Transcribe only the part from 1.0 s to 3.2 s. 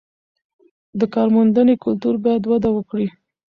کارموندنې کلتور باید وده وکړي.